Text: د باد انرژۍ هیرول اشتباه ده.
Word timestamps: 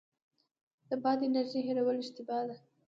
د 0.89 0.91
باد 1.03 1.19
انرژۍ 1.27 1.61
هیرول 1.67 1.95
اشتباه 2.03 2.41
ده. 2.49 2.55